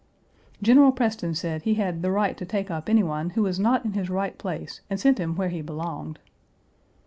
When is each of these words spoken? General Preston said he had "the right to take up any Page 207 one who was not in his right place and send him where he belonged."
General 0.63 0.91
Preston 0.91 1.35
said 1.35 1.61
he 1.61 1.75
had 1.75 2.01
"the 2.01 2.09
right 2.09 2.35
to 2.35 2.43
take 2.43 2.71
up 2.71 2.89
any 2.89 3.01
Page 3.01 3.05
207 3.05 3.07
one 3.07 3.29
who 3.35 3.43
was 3.43 3.59
not 3.59 3.85
in 3.85 3.93
his 3.93 4.09
right 4.09 4.35
place 4.35 4.81
and 4.89 4.99
send 4.99 5.19
him 5.19 5.35
where 5.35 5.49
he 5.49 5.61
belonged." 5.61 6.17